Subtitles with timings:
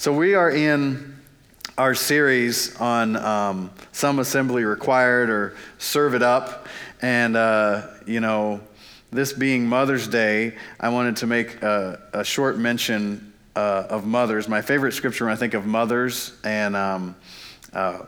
[0.00, 1.14] So we are in
[1.76, 6.68] our series on um, some assembly required or serve it up.
[7.02, 8.62] And, uh, you know,
[9.10, 14.48] this being Mother's Day, I wanted to make a, a short mention uh, of mothers.
[14.48, 17.14] My favorite scripture when I think of mothers and um,
[17.74, 17.98] uh,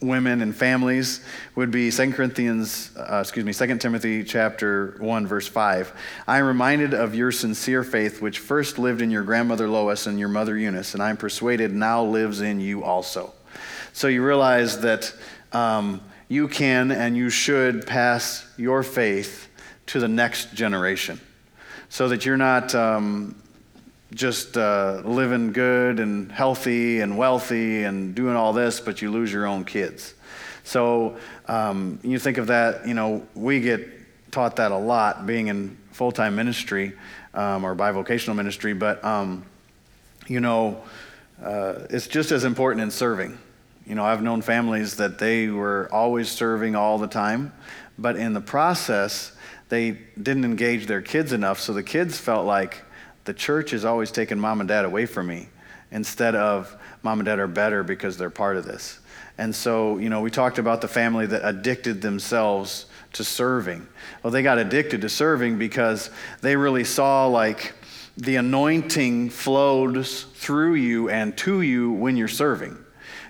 [0.00, 1.20] women and families
[1.56, 5.92] would be 2 Corinthians, uh, excuse me, 2 Timothy chapter 1, verse 5.
[6.26, 10.18] I am reminded of your sincere faith, which first lived in your grandmother Lois and
[10.18, 13.32] your mother Eunice, and I am persuaded now lives in you also.
[13.92, 15.12] So you realize that
[15.52, 19.48] um, you can and you should pass your faith
[19.86, 21.20] to the next generation
[21.88, 23.34] so that you're not um,
[24.14, 29.32] just uh, living good and healthy and wealthy and doing all this, but you lose
[29.32, 30.14] your own kids.
[30.64, 33.86] So um, you think of that, you know, we get
[34.30, 36.92] taught that a lot being in full time ministry
[37.34, 39.44] um, or bivocational ministry, but, um,
[40.26, 40.82] you know,
[41.42, 43.38] uh, it's just as important in serving.
[43.86, 47.52] You know, I've known families that they were always serving all the time,
[47.98, 49.32] but in the process,
[49.68, 52.82] they didn't engage their kids enough, so the kids felt like,
[53.28, 55.50] the church is always taking mom and dad away from me
[55.90, 59.00] instead of mom and dad are better because they're part of this.
[59.36, 63.86] And so, you know, we talked about the family that addicted themselves to serving.
[64.22, 66.08] Well, they got addicted to serving because
[66.40, 67.74] they really saw like
[68.16, 72.78] the anointing flows through you and to you when you're serving.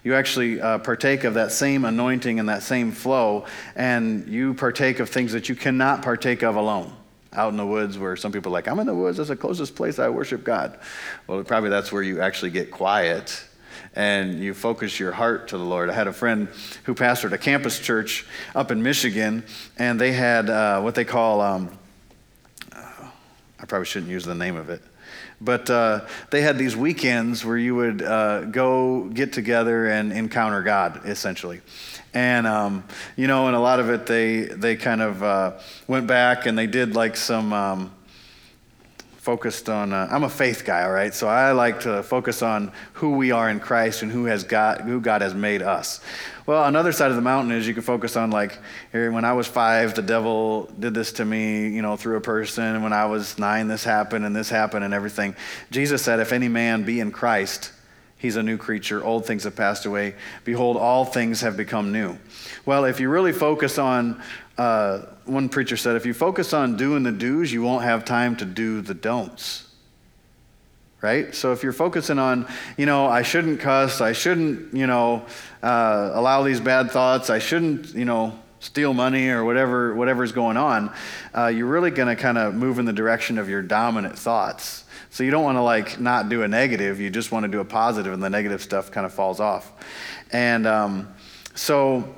[0.05, 5.01] You actually uh, partake of that same anointing and that same flow, and you partake
[5.01, 6.93] of things that you cannot partake of alone
[7.33, 9.37] out in the woods where some people are like, I'm in the woods, that's the
[9.37, 10.79] closest place I worship God.
[11.27, 13.45] Well, probably that's where you actually get quiet
[13.95, 15.91] and you focus your heart to the Lord.
[15.91, 16.49] I had a friend
[16.85, 19.45] who pastored a campus church up in Michigan,
[19.77, 21.71] and they had uh, what they call, um,
[22.73, 24.83] I probably shouldn't use the name of it,
[25.41, 30.63] but uh, they had these weekends where you would uh, go get together and encounter
[30.63, 31.61] God, essentially.
[32.15, 32.85] And, um,
[33.17, 36.59] you know, and a lot of it, they, they kind of uh, went back and
[36.59, 37.95] they did like some, um,
[39.29, 41.13] focused on, uh, I'm a faith guy, all right?
[41.13, 44.81] So I like to focus on who we are in Christ and who, has God,
[44.81, 46.01] who God has made us.
[46.47, 48.59] Well, another side of the mountain is you can focus on like,
[48.91, 52.23] here, when I was five, the devil did this to me, you know, through a
[52.23, 52.65] person.
[52.65, 55.37] And when I was nine, this happened and this happened and everything.
[55.71, 57.73] Jesus said, if any man be in Christ,
[58.17, 59.05] He's a new creature.
[59.05, 60.15] Old things have passed away.
[60.45, 62.17] Behold, all things have become new.
[62.67, 64.21] Well, if you really focus on,
[64.59, 68.37] uh, one preacher said, if you focus on doing the do's, you won't have time
[68.37, 69.65] to do the don'ts.
[71.01, 71.33] Right?
[71.33, 75.25] So if you're focusing on, you know, I shouldn't cuss, I shouldn't, you know,
[75.63, 80.57] uh, allow these bad thoughts, I shouldn't, you know, steal money or whatever whatever's going
[80.57, 80.93] on,
[81.37, 84.85] uh, you're really going to kind of move in the direction of your dominant thoughts.
[85.11, 87.61] So you don't want to like not do a negative, you just want to do
[87.61, 89.73] a positive, and the negative stuff kind of falls off.
[90.33, 91.15] And um,
[91.55, 92.13] so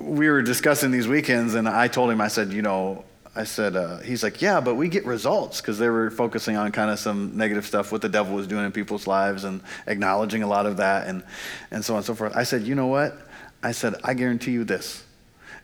[0.00, 3.04] we were discussing these weekends, and I told him, I said, you know,
[3.36, 6.72] I said, uh, he's like, yeah, but we get results because they were focusing on
[6.72, 10.42] kind of some negative stuff, what the devil was doing in people's lives, and acknowledging
[10.42, 11.22] a lot of that, and,
[11.70, 12.34] and so on and so forth.
[12.34, 13.16] I said, you know what?
[13.62, 15.04] I said, I guarantee you this.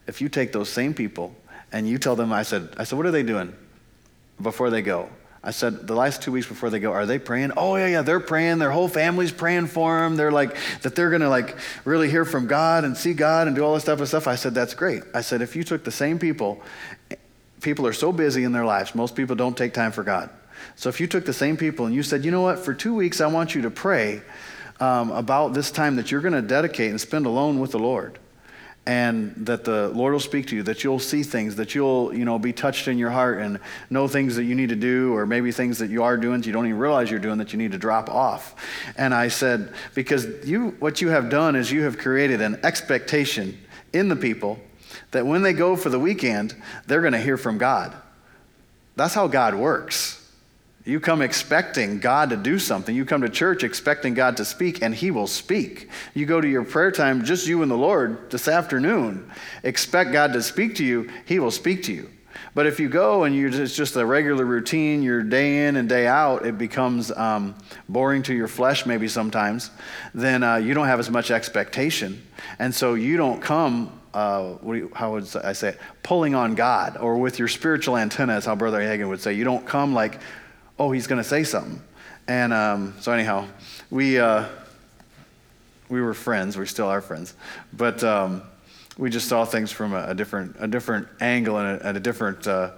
[0.07, 1.35] If you take those same people
[1.73, 3.53] and you tell them, I said, I said, what are they doing
[4.41, 5.09] before they go?
[5.47, 7.53] I said, the last two weeks before they go, are they praying?
[7.57, 8.59] Oh, yeah, yeah, they're praying.
[8.59, 10.17] Their whole family's praying for them.
[10.17, 13.55] They're like, that they're going to like really hear from God and see God and
[13.55, 14.27] do all this type of stuff.
[14.27, 15.05] I said, that's great.
[15.15, 16.61] I said, if you took the same people,
[17.61, 20.31] people are so busy in their lives, most people don't take time for God.
[20.75, 22.97] So if you took the same people and you said, you know what, for two
[22.97, 24.23] weeks, I want you to pray
[24.81, 28.19] um, about this time that you're going to dedicate and spend alone with the Lord
[28.87, 32.25] and that the Lord will speak to you, that you'll see things, that you'll, you
[32.25, 33.59] know, be touched in your heart and
[33.91, 36.47] know things that you need to do, or maybe things that you are doing that
[36.47, 38.55] you don't even realize you're doing that you need to drop off.
[38.97, 43.59] And I said, because you, what you have done is you have created an expectation
[43.93, 44.59] in the people
[45.11, 46.55] that when they go for the weekend,
[46.87, 47.93] they're going to hear from God.
[48.95, 50.26] That's how God works.
[50.87, 52.95] You come expecting God to do something.
[52.95, 55.91] You come to church expecting God to speak, and He will speak.
[56.15, 59.29] You go to your prayer time, just you and the Lord, this afternoon,
[59.65, 62.09] expect God to speak to you, He will speak to you.
[62.55, 65.89] But if you go and you it's just a regular routine, your day in and
[65.89, 67.57] day out, it becomes um,
[67.89, 69.71] boring to your flesh maybe sometimes,
[70.15, 72.23] then uh, you don't have as much expectation.
[72.61, 75.81] And so you don't come uh, you, how would I say it?
[76.03, 79.35] Pulling on God or with your spiritual antenna, how Brother Hagin would say.
[79.35, 80.21] You don't come like,
[80.79, 81.83] oh, he's going to say something.
[82.29, 83.47] And um, so, anyhow,
[83.91, 84.47] we, uh,
[85.89, 86.57] we were friends.
[86.57, 87.35] We still are friends.
[87.73, 88.43] But um,
[88.99, 92.47] we just saw things from a, a, different, a different angle and a, a different
[92.47, 92.73] uh,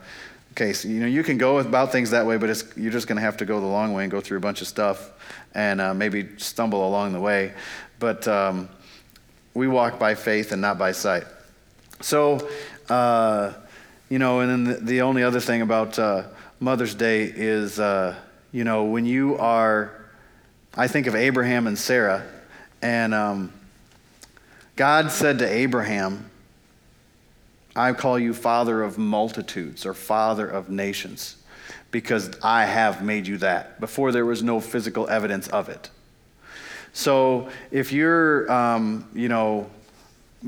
[0.55, 0.85] case.
[0.85, 3.39] You know, you can go about things that way, but you're just going to have
[3.39, 5.11] to go the long way and go through a bunch of stuff
[5.55, 7.53] and uh, maybe stumble along the way.
[7.99, 8.69] But um,
[9.55, 11.25] we walk by faith and not by sight.
[12.01, 12.49] So,
[12.89, 13.55] uh,
[14.09, 16.25] you know, and then the, the, only other thing about uh,
[16.60, 18.16] Mother's Day is, uh,
[18.50, 19.93] you know, when you are,
[20.75, 22.26] I think of Abraham and Sarah,
[22.82, 23.52] and um,
[24.75, 26.28] God said to Abraham,
[27.76, 31.37] I call you father of multitudes or father of nations
[31.93, 35.90] because I have made you that before there was no physical evidence of it.
[36.93, 39.70] So if you're, um, you know,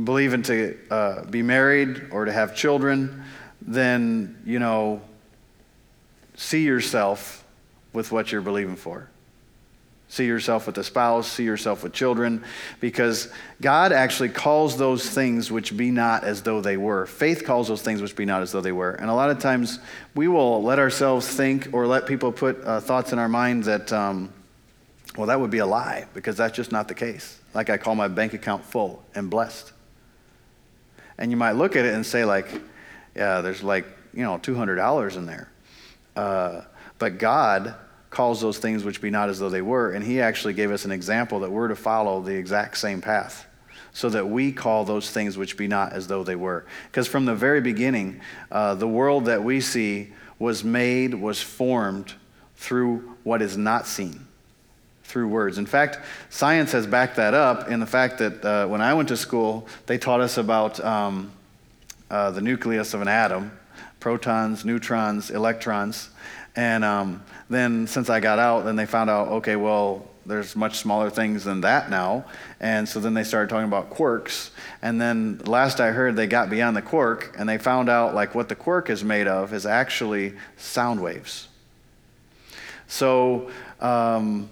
[0.03, 3.23] believing to uh, be married or to have children,
[3.63, 5.03] then, you know,
[6.41, 7.45] see yourself
[7.93, 9.11] with what you're believing for.
[10.09, 12.43] See yourself with a spouse, see yourself with children,
[12.81, 17.05] because God actually calls those things which be not as though they were.
[17.05, 18.93] Faith calls those things which be not as though they were.
[18.93, 19.81] And a lot of times
[20.15, 23.93] we will let ourselves think or let people put uh, thoughts in our mind that,
[23.93, 24.33] um,
[25.19, 27.39] well, that would be a lie, because that's just not the case.
[27.53, 29.73] Like I call my bank account full and blessed.
[31.19, 32.49] And you might look at it and say, like,
[33.15, 33.85] yeah, there's like,
[34.15, 35.50] you know, $200 in there.
[36.21, 36.65] Uh,
[36.99, 37.75] but God
[38.11, 39.93] calls those things which be not as though they were.
[39.93, 43.47] And he actually gave us an example that we're to follow the exact same path
[43.95, 46.67] so that we call those things which be not as though they were.
[46.89, 48.21] Because from the very beginning,
[48.53, 52.13] uh, the world that we see was made, was formed
[52.57, 54.27] through what is not seen,
[55.05, 55.57] through words.
[55.57, 59.09] In fact, science has backed that up in the fact that uh, when I went
[59.09, 61.33] to school, they taught us about um,
[62.11, 63.53] uh, the nucleus of an atom
[64.01, 66.11] protons, neutrons, electrons.
[66.57, 70.79] And um, then since I got out, then they found out, okay, well, there's much
[70.79, 72.25] smaller things than that now.
[72.61, 74.51] And so then they started talking about quarks.
[74.83, 78.35] And then last I heard, they got beyond the quark and they found out like
[78.35, 81.49] what the quark is made of is actually sound waves.
[82.87, 83.51] So
[83.81, 84.51] um,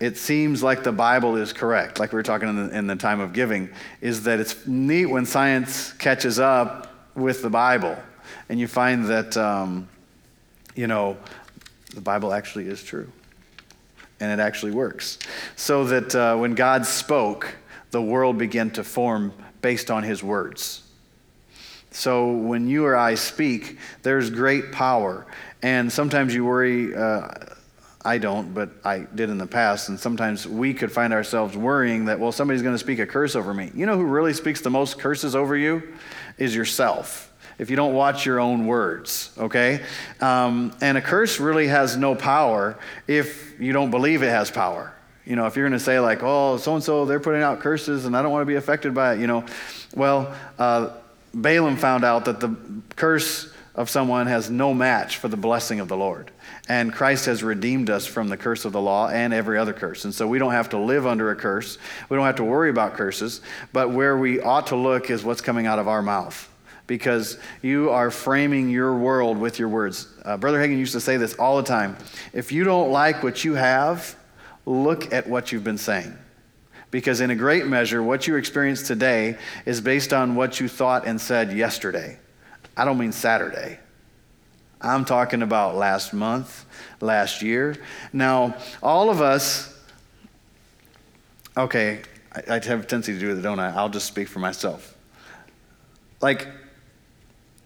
[0.00, 2.96] it seems like the Bible is correct, like we were talking in the, in the
[2.96, 3.70] time of giving,
[4.00, 7.96] is that it's neat when science catches up with the Bible
[8.48, 9.88] and you find that, um,
[10.74, 11.16] you know,
[11.94, 13.10] the Bible actually is true.
[14.20, 15.18] And it actually works.
[15.56, 17.54] So that uh, when God spoke,
[17.90, 19.32] the world began to form
[19.62, 20.82] based on his words.
[21.90, 25.26] So when you or I speak, there's great power.
[25.62, 27.28] And sometimes you worry, uh,
[28.04, 29.88] I don't, but I did in the past.
[29.88, 33.34] And sometimes we could find ourselves worrying that, well, somebody's going to speak a curse
[33.34, 33.70] over me.
[33.74, 35.94] You know who really speaks the most curses over you?
[36.38, 37.27] Is yourself
[37.58, 39.84] if you don't watch your own words, okay?
[40.20, 44.94] Um, and a curse really has no power if you don't believe it has power.
[45.26, 47.60] You know, if you're going to say, like, oh, so and so, they're putting out
[47.60, 49.44] curses and I don't want to be affected by it, you know,
[49.94, 50.90] well, uh,
[51.34, 52.56] Balaam found out that the
[52.96, 56.30] curse of someone has no match for the blessing of the Lord.
[56.68, 60.04] And Christ has redeemed us from the curse of the law and every other curse.
[60.04, 61.78] And so we don't have to live under a curse.
[62.08, 63.40] We don't have to worry about curses.
[63.72, 66.48] But where we ought to look is what's coming out of our mouth
[66.88, 70.08] because you are framing your world with your words.
[70.24, 71.96] Uh, Brother Hagin used to say this all the time.
[72.32, 74.16] If you don't like what you have,
[74.66, 76.18] look at what you've been saying.
[76.90, 79.36] Because in a great measure, what you experience today
[79.66, 82.18] is based on what you thought and said yesterday.
[82.74, 83.78] I don't mean Saturday.
[84.80, 86.64] I'm talking about last month,
[87.00, 87.76] last year.
[88.14, 89.78] Now, all of us,
[91.54, 92.00] okay,
[92.32, 93.76] I, I have a tendency to do it, don't I?
[93.76, 94.96] I'll just speak for myself.
[96.22, 96.48] Like,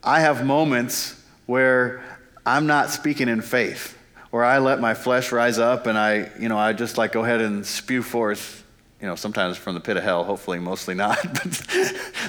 [0.05, 1.15] I have moments
[1.47, 2.03] where
[2.45, 3.97] I'm not speaking in faith,
[4.31, 7.23] where I let my flesh rise up and I, you know, I just like go
[7.23, 8.65] ahead and spew forth,
[9.01, 11.55] you know, sometimes from the pit of hell, hopefully, mostly not, but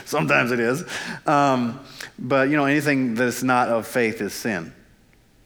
[0.05, 0.83] sometimes it is.
[1.25, 1.79] Um,
[2.19, 4.71] but, you know, anything that's not of faith is sin,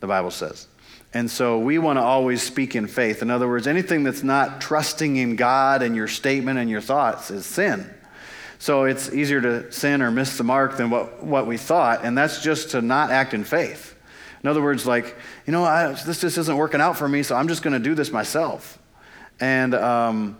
[0.01, 0.67] the Bible says.
[1.13, 3.21] And so we want to always speak in faith.
[3.21, 7.31] In other words, anything that's not trusting in God and your statement and your thoughts
[7.31, 7.89] is sin.
[8.59, 12.17] So it's easier to sin or miss the mark than what, what we thought, and
[12.17, 13.95] that's just to not act in faith.
[14.43, 17.35] In other words, like, you know, I, this just isn't working out for me, so
[17.35, 18.79] I'm just going to do this myself.
[19.39, 20.37] And um,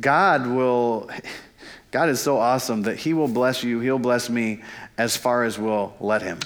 [0.00, 1.10] God will,
[1.90, 4.62] God is so awesome that He will bless you, He'll bless me
[4.98, 6.38] as far as we'll let Him.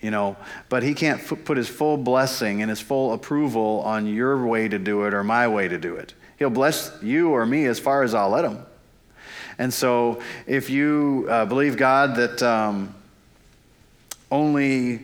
[0.00, 0.36] You know,
[0.68, 4.68] but He can't f- put His full blessing and His full approval on your way
[4.68, 6.14] to do it or my way to do it.
[6.38, 8.64] He'll bless you or me as far as I'll let Him.
[9.58, 12.94] And so, if you uh, believe God that um,
[14.30, 15.00] only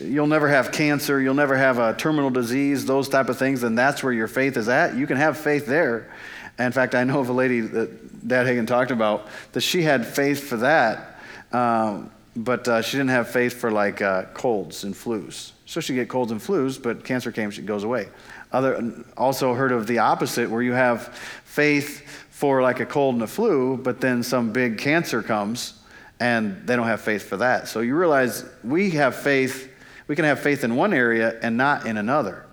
[0.00, 3.74] you'll never have cancer, you'll never have a terminal disease, those type of things, then
[3.74, 4.94] that's where your faith is at.
[4.94, 6.12] You can have faith there.
[6.58, 10.06] In fact, I know of a lady that Dad Hagin talked about that she had
[10.06, 11.20] faith for that.
[11.52, 15.52] Um, but uh, she didn't have faith for like uh, colds and flus.
[15.66, 18.08] So she'd get colds and flus, but cancer came, she goes away.
[18.52, 21.08] Other, also heard of the opposite, where you have
[21.44, 25.74] faith for like a cold and a flu, but then some big cancer comes
[26.20, 27.66] and they don't have faith for that.
[27.66, 29.68] So you realize we have faith,
[30.06, 32.46] we can have faith in one area and not in another.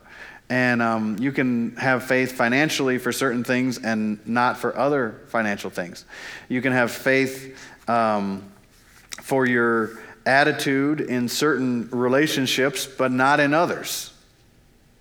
[0.50, 5.70] And um, you can have faith financially for certain things and not for other financial
[5.70, 6.04] things.
[6.50, 7.56] You can have faith
[7.88, 8.44] um,
[9.22, 14.12] for your attitude in certain relationships, but not in others.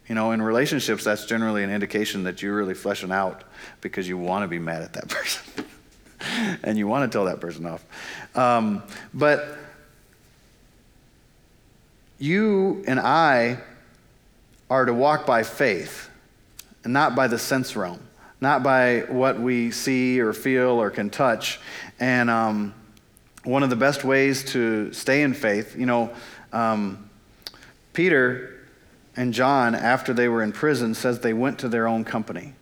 [0.08, 3.44] You know, in relationships, that's generally an indication that you're really fleshing out
[3.80, 5.64] because you want to be mad at that person
[6.62, 7.84] and you want to tell that person off.
[8.36, 8.82] Um,
[9.12, 9.58] but
[12.18, 13.58] you and I
[14.70, 16.08] are to walk by faith
[16.84, 18.00] and not by the sense realm,
[18.40, 21.60] not by what we see or feel or can touch.
[21.98, 22.74] And um,
[23.44, 26.12] one of the best ways to stay in faith, you know,
[26.52, 27.08] um,
[27.92, 28.53] Peter
[29.16, 32.54] and John, after they were in prison, says they went to their own company.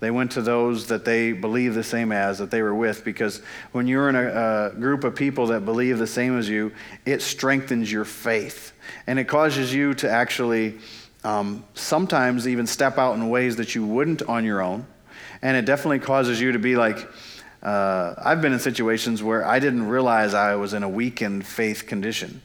[0.00, 3.42] They went to those that they believe the same as, that they were with, because
[3.72, 6.72] when you're in a, a, group of people that believe the same as you,
[7.04, 8.72] it strengthens your faith.
[9.06, 10.78] And it causes you to actually
[11.22, 14.86] um, sometimes even step out in ways that you wouldn't on your own.
[15.42, 17.06] And it definitely causes you to be like,
[17.62, 21.86] uh, I've been in situations where I didn't realize I was in a weakened faith
[21.86, 22.40] condition.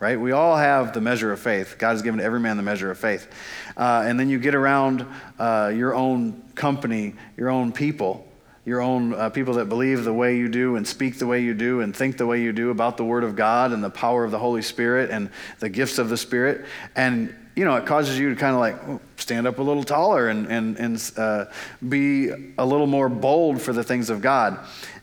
[0.00, 0.18] Right?
[0.18, 1.76] We all have the measure of faith.
[1.78, 3.30] God has given every man the measure of faith.
[3.76, 5.06] Uh, and then you get around
[5.38, 8.26] uh, your own company, your own people,
[8.64, 11.52] your own uh, people that believe the way you do and speak the way you
[11.52, 14.24] do and think the way you do about the Word of God and the power
[14.24, 15.28] of the Holy Spirit and
[15.58, 16.64] the gifts of the Spirit.
[16.96, 20.28] And you know, it causes you to kind of like stand up a little taller
[20.28, 21.44] and, and, and uh,
[21.86, 24.58] be a little more bold for the things of God.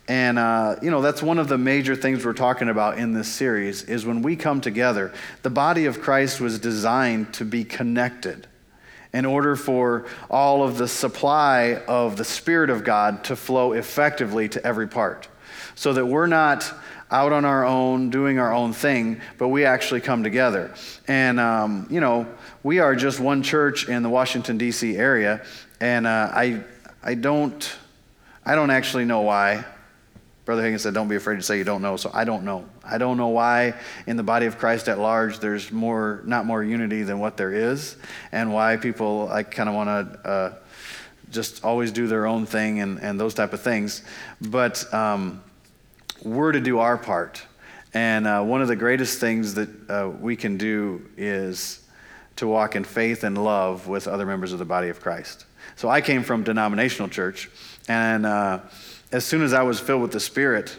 [0.07, 3.27] And, uh, you know, that's one of the major things we're talking about in this
[3.27, 8.47] series is when we come together, the body of Christ was designed to be connected
[9.13, 14.47] in order for all of the supply of the Spirit of God to flow effectively
[14.49, 15.27] to every part.
[15.75, 16.71] So that we're not
[17.11, 20.73] out on our own, doing our own thing, but we actually come together.
[21.07, 22.27] And, um, you know,
[22.63, 24.95] we are just one church in the Washington, D.C.
[24.97, 25.41] area,
[25.79, 26.61] and uh, I,
[27.03, 27.75] I, don't,
[28.45, 29.65] I don't actually know why.
[30.47, 31.97] Brother Hagin said, Don't be afraid to say you don't know.
[31.97, 32.63] So I don't know.
[32.81, 33.73] I don't know why
[34.07, 37.51] in the body of Christ at large there's more, not more unity than what there
[37.51, 37.97] is,
[38.31, 40.53] and why people I kind of want to uh,
[41.31, 44.03] just always do their own thing and, and those type of things.
[44.39, 45.43] But um,
[46.23, 47.41] we're to do our part.
[47.93, 51.85] And uh, one of the greatest things that uh, we can do is
[52.37, 55.45] to walk in faith and love with other members of the body of Christ.
[55.75, 57.49] So I came from denominational church,
[57.89, 58.59] and uh,
[59.11, 60.77] as soon as I was filled with the Spirit,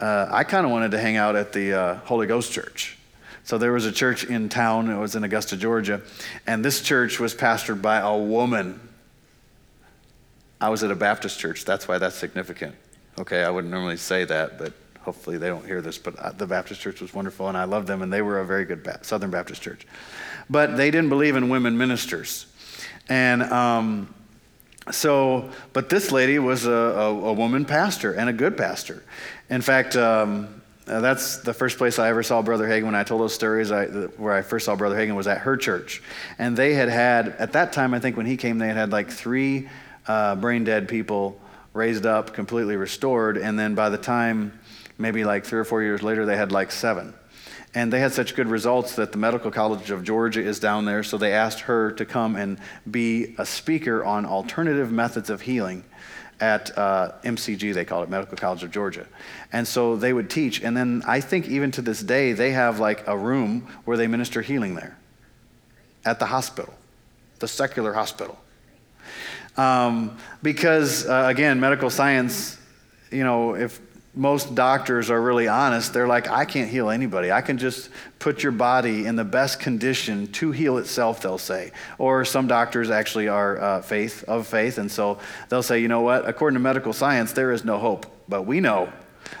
[0.00, 2.98] uh, I kind of wanted to hang out at the uh, Holy Ghost Church.
[3.44, 6.02] So there was a church in town, it was in Augusta, Georgia,
[6.46, 8.80] and this church was pastored by a woman.
[10.60, 12.76] I was at a Baptist church, that's why that's significant.
[13.18, 16.46] Okay, I wouldn't normally say that, but hopefully they don't hear this, but uh, the
[16.46, 19.30] Baptist church was wonderful and I loved them and they were a very good Southern
[19.30, 19.86] Baptist church.
[20.48, 22.46] But they didn't believe in women ministers.
[23.08, 24.14] And um,
[24.90, 29.02] so, but this lady was a, a, a, woman pastor and a good pastor.
[29.50, 32.84] In fact, um, uh, that's the first place I ever saw Brother Hagin.
[32.84, 35.56] When I told those stories, I, where I first saw Brother Hagin was at her
[35.56, 36.02] church.
[36.38, 38.90] And they had had, at that time, I think when he came, they had had
[38.90, 39.68] like three
[40.08, 41.40] uh, brain dead people
[41.74, 43.36] raised up, completely restored.
[43.36, 44.58] And then by the time
[44.98, 47.14] maybe like three or four years later, they had like seven.
[47.74, 51.04] And they had such good results that the Medical College of Georgia is down there,
[51.04, 52.58] so they asked her to come and
[52.90, 55.84] be a speaker on alternative methods of healing
[56.40, 59.06] at uh, MCG, they call it, Medical College of Georgia.
[59.52, 60.62] And so they would teach.
[60.62, 64.06] And then I think even to this day, they have like a room where they
[64.06, 64.96] minister healing there
[66.04, 66.74] at the hospital,
[67.38, 68.38] the secular hospital.
[69.56, 72.58] Um, because, uh, again, medical science,
[73.10, 73.80] you know, if
[74.20, 77.32] most doctors are really honest, they're like, I can't heal anybody.
[77.32, 81.72] I can just put your body in the best condition to heal itself, they'll say.
[81.96, 86.02] Or some doctors actually are uh, faith of faith, and so they'll say, you know
[86.02, 88.04] what, according to medical science, there is no hope.
[88.28, 88.92] But we know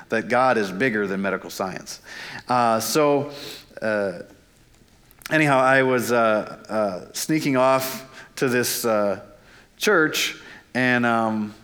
[0.08, 2.00] that God is bigger than medical science.
[2.48, 3.32] Uh, so,
[3.82, 4.20] uh,
[5.30, 8.06] anyhow, I was uh, uh, sneaking off
[8.36, 9.20] to this uh,
[9.76, 10.40] church,
[10.72, 11.54] and um,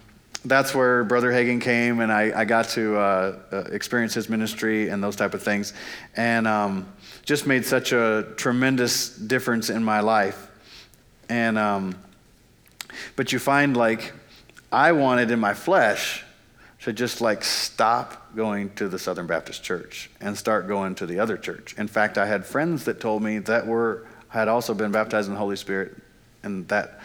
[0.48, 4.88] that's where Brother Hagin came, and I, I got to uh, uh, experience his ministry
[4.88, 5.72] and those type of things,
[6.16, 6.92] and um,
[7.24, 10.50] just made such a tremendous difference in my life.
[11.28, 11.96] And um,
[13.16, 14.12] but you find like
[14.70, 16.24] I wanted in my flesh
[16.82, 21.18] to just like stop going to the Southern Baptist Church and start going to the
[21.18, 21.74] other church.
[21.78, 25.34] In fact, I had friends that told me that were had also been baptized in
[25.34, 25.96] the Holy Spirit,
[26.42, 27.00] and that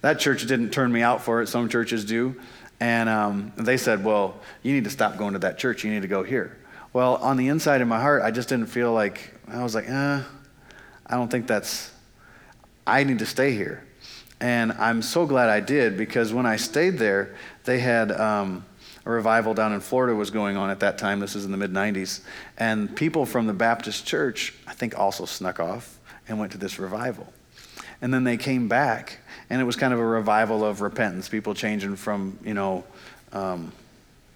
[0.00, 1.46] that church didn't turn me out for it.
[1.46, 2.34] Some churches do,
[2.82, 5.84] and um, they said, "Well, you need to stop going to that church.
[5.84, 6.58] You need to go here."
[6.92, 9.88] Well, on the inside of my heart, I just didn't feel like I was like,
[9.88, 10.20] "Eh,
[11.06, 11.92] I don't think that's.
[12.84, 13.84] I need to stay here."
[14.40, 18.64] And I'm so glad I did because when I stayed there, they had um,
[19.06, 21.20] a revival down in Florida was going on at that time.
[21.20, 22.22] This is in the mid 90s.
[22.58, 26.80] And people from the Baptist church, I think, also snuck off and went to this
[26.80, 27.32] revival.
[28.00, 29.20] And then they came back,
[29.52, 32.84] and it was kind of a revival of repentance, people changing from, you know,
[33.34, 33.70] um,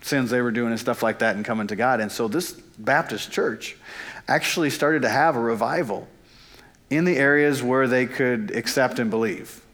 [0.03, 2.03] sins they were doing and stuff like that and coming to God.
[2.03, 3.79] And so this Baptist church
[4.29, 6.07] actually started to have a revival
[6.91, 9.65] in the areas where they could accept and believe.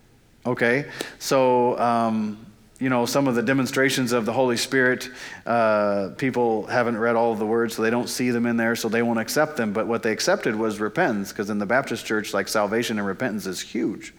[0.47, 0.87] Okay?
[1.19, 2.47] So, um,
[2.83, 5.09] you know, some of the demonstrations of the Holy Spirit,
[5.47, 8.75] uh, people haven't read all of the words, so they don't see them in there,
[8.75, 9.73] so they won't accept them.
[9.73, 13.47] But what they accepted was repentance, because in the Baptist church, like salvation and repentance
[13.47, 14.13] is huge.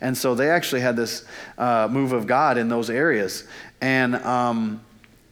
[0.00, 1.26] And so they actually had this
[1.58, 3.44] uh, move of God in those areas.
[3.82, 4.80] And um,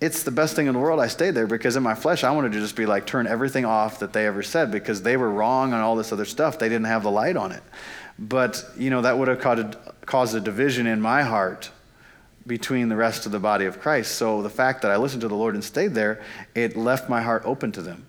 [0.03, 2.33] it's the best thing in the world I stayed there because in my flesh, I
[2.33, 5.31] wanted to just be like, turn everything off that they ever said because they were
[5.31, 6.59] wrong on all this other stuff.
[6.59, 7.62] They didn't have the light on it.
[8.19, 9.75] But, you know, that would have caused,
[10.05, 11.71] caused a division in my heart
[12.47, 14.17] between the rest of the body of Christ.
[14.17, 16.23] So the fact that I listened to the Lord and stayed there,
[16.55, 18.07] it left my heart open to them.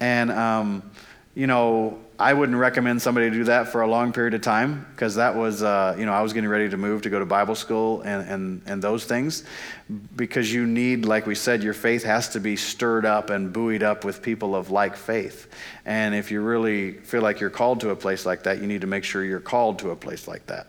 [0.00, 0.90] And, um,
[1.34, 4.86] you know, I wouldn't recommend somebody to do that for a long period of time
[4.92, 7.26] because that was, uh, you know, I was getting ready to move to go to
[7.26, 9.42] Bible school and, and, and those things.
[10.14, 13.82] Because you need, like we said, your faith has to be stirred up and buoyed
[13.82, 15.48] up with people of like faith.
[15.84, 18.82] And if you really feel like you're called to a place like that, you need
[18.82, 20.68] to make sure you're called to a place like that.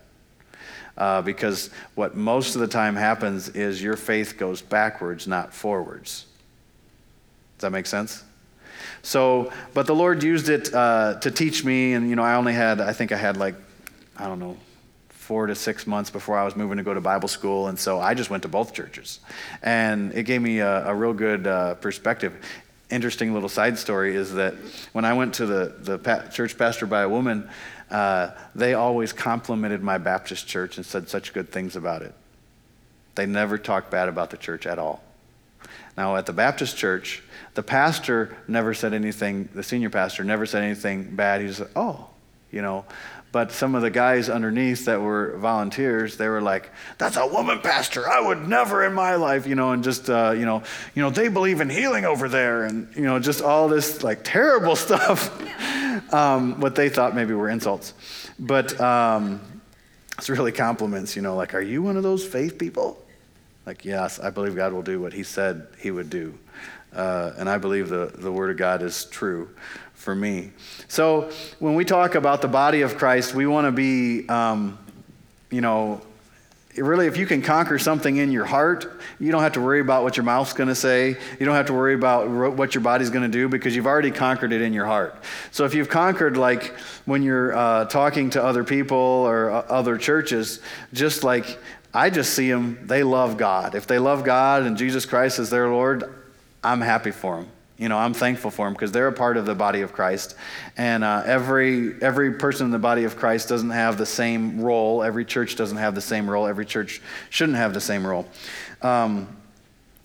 [0.96, 6.24] Uh, because what most of the time happens is your faith goes backwards, not forwards.
[7.56, 8.24] Does that make sense?
[9.02, 12.52] So, but the Lord used it uh, to teach me, and you know, I only
[12.52, 13.54] had, I think I had like,
[14.16, 14.56] I don't know,
[15.08, 18.00] four to six months before I was moving to go to Bible school, and so
[18.00, 19.20] I just went to both churches,
[19.62, 22.32] and it gave me a, a real good uh, perspective.
[22.90, 24.54] Interesting little side story is that
[24.92, 27.50] when I went to the the pa- church pastor by a woman,
[27.90, 32.14] uh, they always complimented my Baptist church and said such good things about it.
[33.14, 35.02] They never talked bad about the church at all.
[35.96, 37.22] Now, at the Baptist church,
[37.54, 41.40] the pastor never said anything, the senior pastor never said anything bad.
[41.40, 42.08] He said, oh,
[42.50, 42.84] you know.
[43.36, 47.60] But some of the guys underneath that were volunteers, they were like, "That's a woman
[47.60, 48.08] pastor.
[48.08, 50.62] I would never in my life, you know." And just, uh, you know,
[50.94, 54.24] you know, they believe in healing over there, and you know, just all this like
[54.24, 55.30] terrible stuff.
[56.14, 57.92] um, what they thought maybe were insults,
[58.38, 59.38] but um,
[60.16, 61.14] it's really compliments.
[61.14, 63.04] You know, like, "Are you one of those faith people?"
[63.66, 66.38] Like, yes, I believe God will do what He said He would do.
[66.94, 69.50] Uh, and I believe the, the Word of God is true
[70.06, 70.52] for me.
[70.86, 74.78] So when we talk about the body of Christ, we want to be, um,
[75.50, 76.00] you know,
[76.76, 80.04] really, if you can conquer something in your heart, you don't have to worry about
[80.04, 81.16] what your mouth's going to say.
[81.40, 84.12] You don't have to worry about what your body's going to do because you've already
[84.12, 85.16] conquered it in your heart.
[85.50, 89.98] So if you've conquered, like when you're uh, talking to other people or uh, other
[89.98, 90.60] churches,
[90.92, 91.58] just like
[91.92, 93.74] I just see them, they love God.
[93.74, 96.14] If they love God and Jesus Christ is their Lord,
[96.62, 97.50] I'm happy for them.
[97.78, 100.34] You know, I'm thankful for them because they're a part of the body of Christ.
[100.78, 105.02] And uh, every, every person in the body of Christ doesn't have the same role.
[105.02, 106.46] Every church doesn't have the same role.
[106.46, 108.26] Every church shouldn't have the same role.
[108.80, 109.28] Um,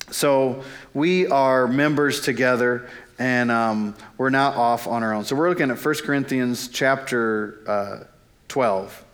[0.09, 5.23] so we are members together and um, we're not off on our own.
[5.23, 8.03] So we're looking at 1 Corinthians chapter uh,
[8.49, 9.05] 12.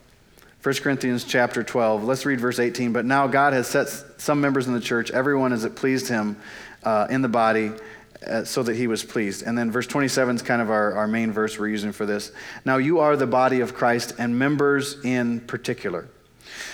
[0.63, 2.03] 1 Corinthians chapter 12.
[2.05, 2.91] Let's read verse 18.
[2.91, 6.37] But now God has set some members in the church, everyone as it pleased him
[6.83, 7.71] uh, in the body,
[8.25, 9.43] uh, so that he was pleased.
[9.43, 12.31] And then verse 27 is kind of our, our main verse we're using for this.
[12.65, 16.07] Now you are the body of Christ and members in particular.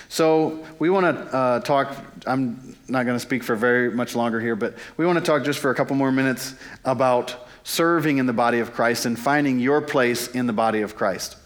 [0.08, 1.95] So we want to uh, talk.
[2.25, 5.43] I'm not going to speak for very much longer here, but we want to talk
[5.43, 9.60] just for a couple more minutes about serving in the body of Christ and finding
[9.60, 11.38] your place in the body of Christ.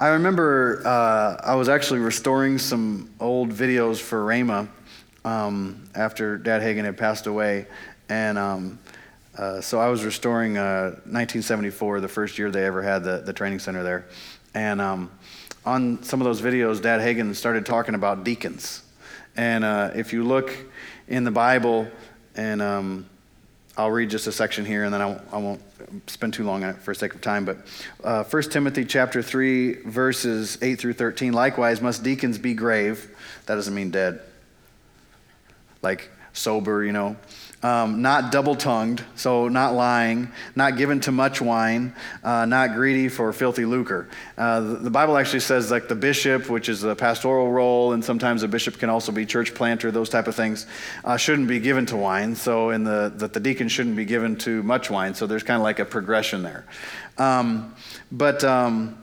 [0.00, 4.68] I remember uh, I was actually restoring some old videos for Rhema
[5.24, 7.66] um, after Dad Hagin had passed away.
[8.08, 8.78] And um,
[9.36, 13.32] uh, so I was restoring uh, 1974, the first year they ever had the, the
[13.32, 14.06] training center there.
[14.54, 15.10] And um,
[15.64, 18.82] on some of those videos, Dad Hagin started talking about deacons.
[19.36, 20.52] And uh, if you look
[21.06, 21.86] in the Bible,
[22.34, 23.06] and um,
[23.76, 25.62] I'll read just a section here, and then I won't, I won't
[26.10, 27.44] spend too long on it for sake of time.
[27.44, 27.58] But
[28.02, 31.32] uh, 1 Timothy chapter 3, verses 8 through 13.
[31.32, 33.14] Likewise, must deacons be grave.
[33.46, 34.20] That doesn't mean dead.
[35.82, 37.16] Like sober, you know.
[37.60, 43.08] Um, not double tongued, so not lying, not given to much wine, uh, not greedy
[43.08, 44.08] for filthy lucre.
[44.36, 48.04] Uh, the, the, Bible actually says, like the bishop, which is a pastoral role, and
[48.04, 50.68] sometimes a bishop can also be church planter, those type of things,
[51.04, 52.36] uh, shouldn't be given to wine.
[52.36, 55.14] So, in the that the deacon shouldn't be given to much wine.
[55.14, 56.64] So, there's kind of like a progression there.
[57.18, 57.74] Um,
[58.12, 58.96] but um,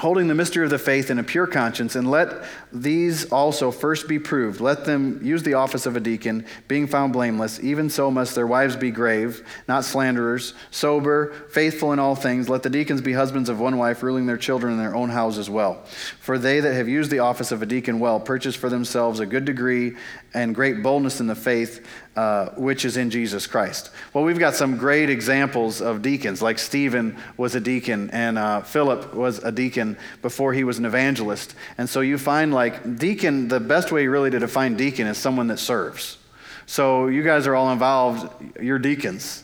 [0.00, 4.08] holding the mystery of the faith in a pure conscience, and let these also first
[4.08, 4.60] be proved.
[4.60, 7.60] Let them use the office of a deacon, being found blameless.
[7.62, 12.48] Even so must their wives be grave, not slanderers, sober, faithful in all things.
[12.48, 15.38] Let the deacons be husbands of one wife, ruling their children in their own house
[15.38, 15.84] as well.
[16.20, 19.26] For they that have used the office of a deacon well purchase for themselves a
[19.26, 19.96] good degree
[20.32, 23.90] and great boldness in the faith uh, which is in Jesus Christ.
[24.12, 28.60] Well, we've got some great examples of deacons, like Stephen was a deacon and uh,
[28.62, 31.54] Philip was a deacon before he was an evangelist.
[31.76, 35.48] And so you find like deacon, the best way really to define deacon is someone
[35.48, 36.18] that serves.
[36.66, 38.30] So you guys are all involved,
[38.62, 39.42] you're deacons.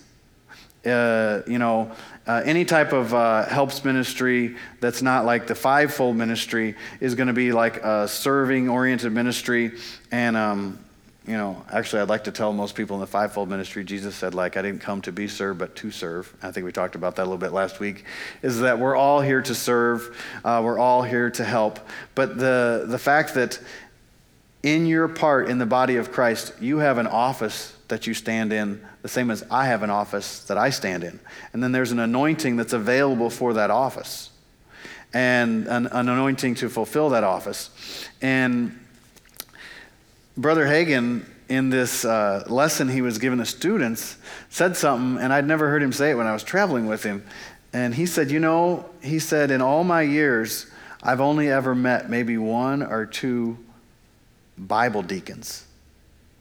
[0.87, 1.93] Uh, you know,
[2.27, 7.27] uh, any type of uh, helps ministry that's not like the fivefold ministry is going
[7.27, 9.73] to be like a serving oriented ministry.
[10.11, 10.79] And um,
[11.27, 14.35] you know, actually, I'd like to tell most people in the fivefold ministry, Jesus said,
[14.35, 16.35] like, I didn't come to be served, but to serve.
[16.43, 18.05] I think we talked about that a little bit last week.
[18.43, 21.79] Is that we're all here to serve, uh, we're all here to help.
[22.15, 23.61] But the, the fact that
[24.63, 28.53] in your part in the body of Christ, you have an office that you stand
[28.53, 31.21] in, the same as I have an office that I stand in.
[31.53, 34.31] And then there's an anointing that's available for that office,
[35.13, 37.71] and an, an anointing to fulfill that office.
[38.23, 38.80] And
[40.41, 44.17] Brother Hagin, in this uh, lesson he was giving the students,
[44.49, 47.27] said something, and I'd never heard him say it when I was traveling with him.
[47.75, 50.65] And he said, You know, he said, in all my years,
[51.03, 53.59] I've only ever met maybe one or two
[54.57, 55.67] Bible deacons.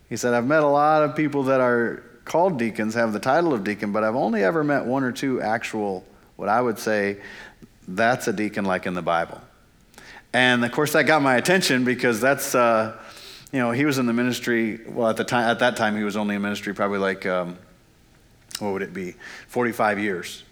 [0.08, 3.54] He said, I've met a lot of people that are called deacons, have the title
[3.54, 6.06] of deacon, but I've only ever met one or two actual,
[6.38, 7.18] what I would say,
[7.86, 9.42] that's a deacon like in the Bible.
[10.32, 12.56] And of course, that got my attention because that's.
[12.56, 12.98] Uh,
[13.52, 14.80] you know, he was in the ministry.
[14.88, 17.58] Well, at the time, at that time, he was only in ministry probably like, um,
[18.60, 19.16] what would it be,
[19.48, 20.44] 45 years.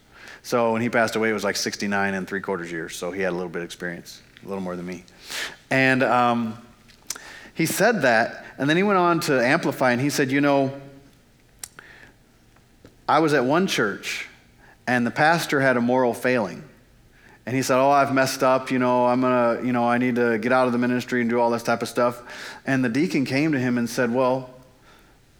[0.41, 2.95] So when he passed away, it was like 69 and three quarters years.
[2.95, 5.03] So he had a little bit of experience, a little more than me.
[5.69, 6.57] And um,
[7.53, 10.79] he said that, and then he went on to amplify, and he said, you know,
[13.10, 14.27] I was at one church,
[14.88, 16.63] and the pastor had a moral failing.
[17.47, 18.71] And he said, Oh, I've messed up.
[18.71, 21.29] You know, I'm to, you know, I need to get out of the ministry and
[21.29, 22.21] do all this type of stuff.
[22.65, 24.49] And the deacon came to him and said, Well,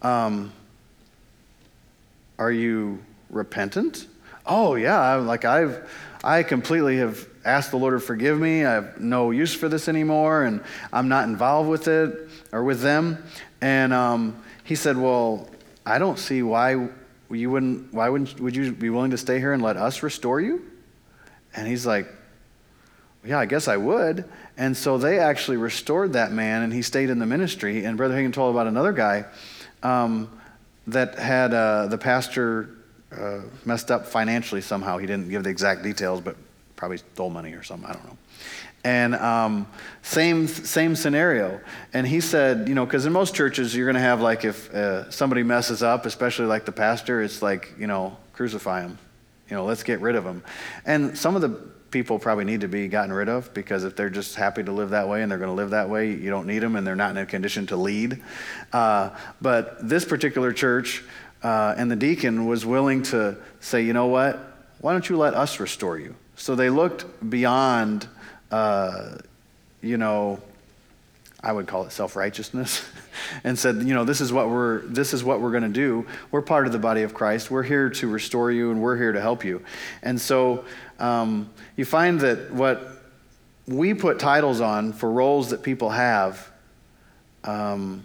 [0.00, 0.50] um,
[2.38, 4.06] are you repentant?
[4.46, 4.98] Oh, yeah.
[4.98, 5.86] I'm, Like, I've,
[6.24, 8.64] I completely have asked the Lord to forgive me.
[8.64, 12.80] I have no use for this anymore, and I'm not involved with it or with
[12.80, 13.22] them.
[13.60, 15.46] And um, he said, Well,
[15.84, 16.88] I don't see why
[17.30, 20.40] you wouldn't, why wouldn't, would you be willing to stay here and let us restore
[20.40, 20.64] you?
[21.54, 22.08] And he's like,
[23.24, 24.24] Yeah, I guess I would.
[24.56, 27.84] And so they actually restored that man, and he stayed in the ministry.
[27.84, 29.24] And Brother Hagin told about another guy
[29.82, 30.28] um,
[30.88, 32.70] that had uh, the pastor
[33.16, 34.98] uh, messed up financially somehow.
[34.98, 36.36] He didn't give the exact details, but
[36.76, 37.88] probably stole money or something.
[37.88, 38.18] I don't know.
[38.84, 39.66] And um,
[40.02, 41.60] same same scenario.
[41.92, 44.72] And he said, you know, because in most churches you're going to have like if
[44.72, 48.98] uh, somebody messes up, especially like the pastor, it's like you know crucify him
[49.48, 50.42] you know, let's get rid of them.
[50.84, 51.50] And some of the
[51.90, 54.90] people probably need to be gotten rid of because if they're just happy to live
[54.90, 56.96] that way and they're going to live that way, you don't need them and they're
[56.96, 58.22] not in a condition to lead.
[58.72, 61.02] Uh, but this particular church
[61.42, 64.38] uh, and the deacon was willing to say, you know what?
[64.80, 66.14] Why don't you let us restore you?
[66.36, 68.06] So they looked beyond,
[68.50, 69.16] uh,
[69.80, 70.40] you know,
[71.40, 72.84] I would call it self righteousness,
[73.44, 76.06] and said, you know, this is what we're this is what we're going to do.
[76.30, 77.50] We're part of the body of Christ.
[77.50, 79.62] We're here to restore you, and we're here to help you.
[80.02, 80.64] And so
[80.98, 82.88] um, you find that what
[83.66, 86.50] we put titles on for roles that people have.
[87.44, 88.04] Um,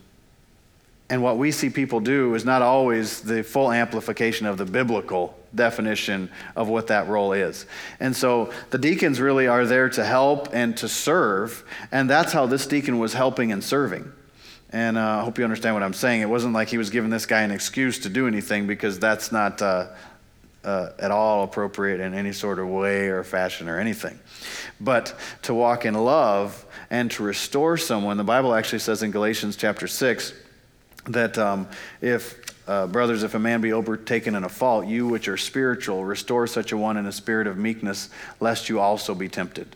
[1.14, 5.38] and what we see people do is not always the full amplification of the biblical
[5.54, 7.68] definition of what that role is.
[8.00, 12.48] And so the deacons really are there to help and to serve, and that's how
[12.48, 14.12] this deacon was helping and serving.
[14.72, 16.22] And uh, I hope you understand what I'm saying.
[16.22, 19.32] It wasn't like he was giving this guy an excuse to do anything because that's
[19.32, 19.90] not uh,
[20.64, 24.20] uh, at all appropriate in any sort of way or fashion or anything.
[24.82, 29.56] But to walk in love and to restore someone, the Bible actually says in Galatians
[29.56, 30.34] chapter 6
[31.06, 31.68] that um,
[32.02, 36.06] if uh, brothers, if a man be overtaken in a fault, you which are spiritual,
[36.06, 39.76] restore such a one in a spirit of meekness, lest you also be tempted.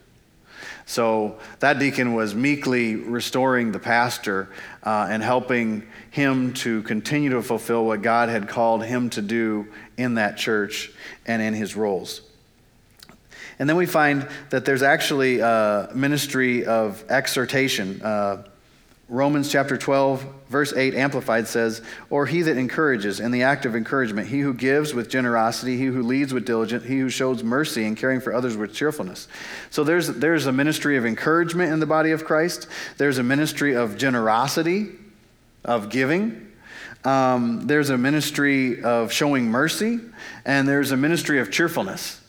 [0.85, 4.47] So that deacon was meekly restoring the pastor
[4.83, 9.67] uh, and helping him to continue to fulfill what God had called him to do
[9.97, 10.89] in that church
[11.25, 12.21] and in his roles.
[13.59, 18.01] And then we find that there's actually a ministry of exhortation.
[18.01, 18.43] Uh,
[19.09, 23.73] Romans chapter 12, verse 8, Amplified says, Or he that encourages in the act of
[23.73, 27.85] encouragement, he who gives with generosity, he who leads with diligence, he who shows mercy
[27.85, 29.29] and caring for others with cheerfulness.
[29.69, 32.67] So there's, there's a ministry of encouragement in the body of Christ,
[32.97, 34.89] there's a ministry of generosity,
[35.63, 36.43] of giving.
[37.05, 40.01] Um, there's a ministry of showing mercy,
[40.43, 42.19] and there's a ministry of cheerfulness.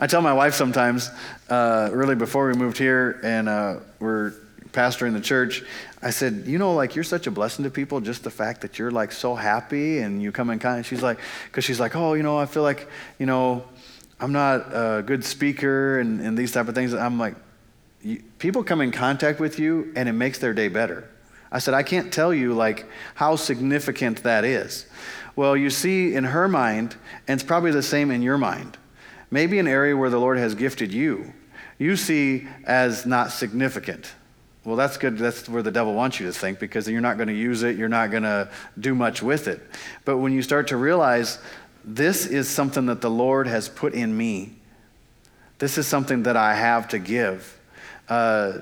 [0.00, 1.10] I tell my wife sometimes,
[1.50, 4.32] uh, really before we moved here and uh, we're
[4.72, 5.62] pastoring the church,
[6.02, 8.78] I said, you know, like you're such a blessing to people, just the fact that
[8.78, 10.88] you're like so happy and you come in contact.
[10.88, 13.64] She's like, because she's like, oh, you know, I feel like, you know,
[14.18, 16.94] I'm not a good speaker and, and these type of things.
[16.94, 17.34] I'm like,
[18.38, 21.08] people come in contact with you and it makes their day better.
[21.52, 24.86] I said, I can't tell you like how significant that is.
[25.36, 28.76] Well, you see in her mind, and it's probably the same in your mind.
[29.30, 31.32] Maybe an area where the Lord has gifted you,
[31.78, 34.12] you see as not significant
[34.64, 35.16] well, that's good.
[35.16, 37.76] That's where the devil wants you to think because you're not going to use it,
[37.76, 39.60] you're not going to do much with it.
[40.04, 41.38] But when you start to realize
[41.84, 44.52] this is something that the Lord has put in me,
[45.58, 47.58] this is something that I have to give,
[48.08, 48.58] uh,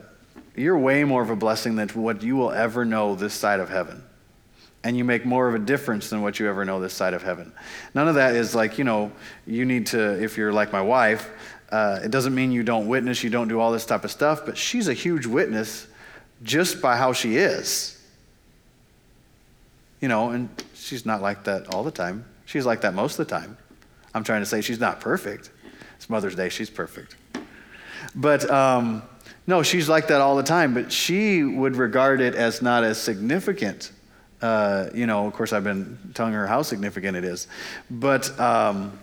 [0.54, 3.68] you're way more of a blessing than what you will ever know this side of
[3.68, 4.02] heaven.
[4.84, 7.22] And you make more of a difference than what you ever know this side of
[7.22, 7.52] heaven.
[7.94, 9.10] None of that is like, you know,
[9.46, 11.28] you need to, if you're like my wife,
[11.70, 14.46] uh, it doesn't mean you don't witness, you don't do all this type of stuff,
[14.46, 15.86] but she's a huge witness
[16.42, 17.94] just by how she is.
[20.00, 22.24] You know, and she's not like that all the time.
[22.46, 23.56] She's like that most of the time.
[24.14, 25.50] I'm trying to say she's not perfect.
[25.96, 27.16] It's Mother's Day, she's perfect.
[28.14, 29.02] But um,
[29.46, 33.00] no, she's like that all the time, but she would regard it as not as
[33.00, 33.92] significant.
[34.40, 37.48] Uh, you know, of course, I've been telling her how significant it is.
[37.90, 38.98] But um,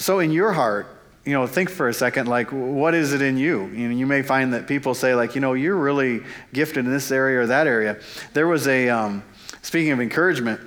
[0.00, 0.86] so in your heart,
[1.26, 3.66] you know, think for a second, like, what is it in you?
[3.66, 6.22] You know, you may find that people say, like, you know, you're really
[6.54, 8.00] gifted in this area or that area.
[8.32, 9.22] There was a, um,
[9.60, 10.58] speaking of encouragement,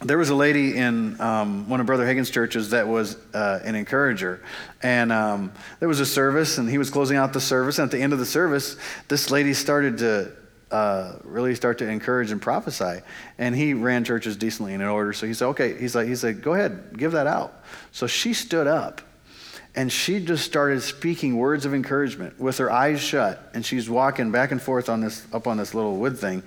[0.00, 3.74] there was a lady in um, one of Brother Hagin's churches that was uh, an
[3.74, 4.40] encourager.
[4.80, 7.80] And um, there was a service, and he was closing out the service.
[7.80, 8.76] And at the end of the service,
[9.08, 10.32] this lady started to
[10.72, 13.00] uh, really start to encourage and prophesy.
[13.38, 15.12] And he ran churches decently and in order.
[15.12, 17.62] So he said, okay, he's like, he said, go ahead, give that out.
[17.92, 19.02] So she stood up
[19.74, 24.30] and she just started speaking words of encouragement with her eyes shut and she's walking
[24.30, 26.42] back and forth on this up on this little wood thing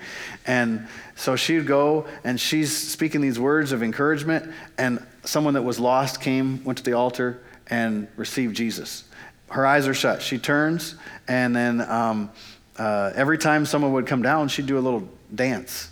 [0.45, 5.79] and so she'd go and she's speaking these words of encouragement and someone that was
[5.79, 9.05] lost came went to the altar and received jesus
[9.49, 10.95] her eyes are shut she turns
[11.27, 12.29] and then um,
[12.77, 15.89] uh, every time someone would come down she'd do a little dance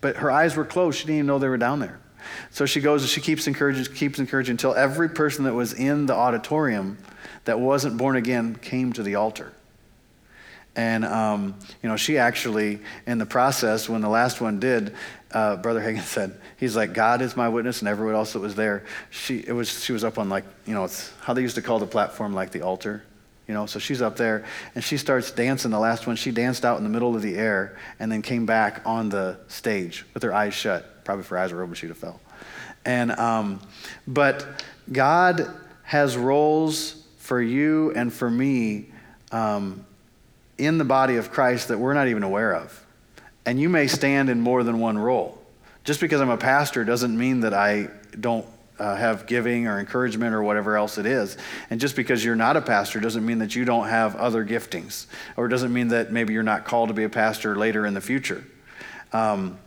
[0.00, 2.00] but her eyes were closed she didn't even know they were down there
[2.50, 6.06] so she goes and she keeps encouraging, keeps encouraging until every person that was in
[6.06, 6.98] the auditorium
[7.44, 9.52] that wasn't born again came to the altar.
[10.76, 14.94] And, um, you know, she actually, in the process, when the last one did,
[15.32, 18.54] uh, Brother Hagin said, he's like, God is my witness, and everyone else that was
[18.54, 21.56] there, she, it was, she was up on, like, you know, it's how they used
[21.56, 23.02] to call the platform, like the altar.
[23.50, 24.44] You know, so she's up there
[24.76, 25.72] and she starts dancing.
[25.72, 28.46] The last one, she danced out in the middle of the air and then came
[28.46, 31.98] back on the stage with her eyes shut probably for eyes were open, she'd have
[31.98, 32.20] fell.
[32.84, 33.60] And, um,
[34.06, 35.48] but God
[35.82, 38.92] has roles for you and for me
[39.32, 39.84] um,
[40.56, 42.86] in the body of Christ that we're not even aware of.
[43.44, 45.42] And you may stand in more than one role.
[45.82, 47.88] Just because I'm a pastor doesn't mean that I
[48.20, 48.46] don't
[48.80, 51.36] uh, have giving or encouragement or whatever else it is.
[51.68, 55.06] And just because you're not a pastor doesn't mean that you don't have other giftings,
[55.36, 58.00] or doesn't mean that maybe you're not called to be a pastor later in the
[58.00, 58.44] future.
[59.12, 59.58] Um,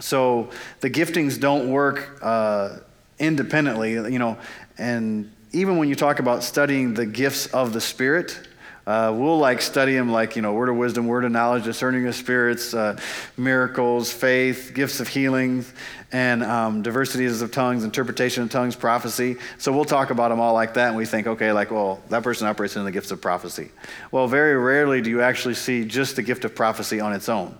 [0.00, 2.78] so the giftings don't work uh,
[3.18, 4.36] independently, you know,
[4.78, 8.48] and even when you talk about studying the gifts of the Spirit,
[8.86, 12.06] uh, we'll like study them like, you know, word of wisdom, word of knowledge, discerning
[12.06, 12.98] of spirits, uh,
[13.36, 15.64] miracles, faith, gifts of healing,
[16.10, 19.36] and um, diversities of tongues, interpretation of tongues, prophecy.
[19.58, 22.22] So we'll talk about them all like that, and we think, okay, like, well, that
[22.22, 23.70] person operates in the gifts of prophecy.
[24.10, 27.56] Well, very rarely do you actually see just the gift of prophecy on its own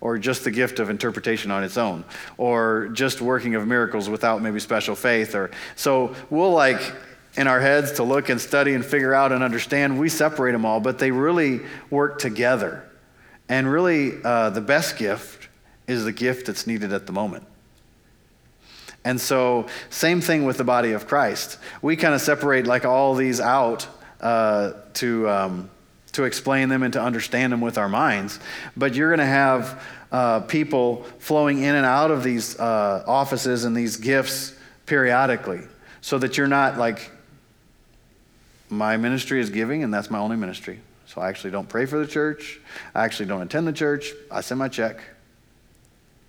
[0.00, 2.04] or just the gift of interpretation on its own,
[2.36, 5.34] or just working of miracles without maybe special faith.
[5.34, 6.92] Or so we'll like
[7.36, 9.98] in our heads to look and study and figure out and understand.
[9.98, 12.88] We separate them all, but they really work together.
[13.48, 15.48] And really, uh, the best gift
[15.86, 17.46] is the gift that's needed at the moment.
[19.04, 21.58] And so, same thing with the body of Christ.
[21.80, 23.86] We kind of separate like all these out
[24.20, 25.70] uh, to, um,
[26.12, 28.40] to explain them and to understand them with our minds.
[28.76, 33.64] But you're going to have uh, people flowing in and out of these uh, offices
[33.64, 34.54] and these gifts
[34.86, 35.60] periodically
[36.00, 37.10] so that you're not like,
[38.68, 40.80] my ministry is giving, and that's my only ministry.
[41.06, 42.60] So I actually don't pray for the church.
[42.94, 44.12] I actually don't attend the church.
[44.30, 45.00] I send my check.